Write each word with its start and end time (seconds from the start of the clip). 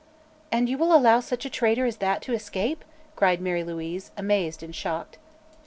"And 0.51 0.67
you 0.67 0.79
will 0.79 0.95
allow 0.95 1.19
such 1.19 1.45
a 1.45 1.49
traitor 1.51 1.85
as 1.85 1.97
that 1.97 2.23
to 2.23 2.33
escape!" 2.33 2.83
cried 3.15 3.39
Mary 3.39 3.63
Louise, 3.63 4.09
amazed 4.17 4.63
and 4.63 4.75
shocked. 4.75 5.19